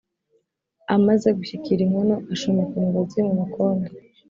amaze 0.95 1.27
gushyikira 1.37 1.81
inkono, 1.83 2.15
ashumika 2.33 2.73
umugozi 2.77 3.17
mu 3.27 3.33
mukondo 3.39 3.89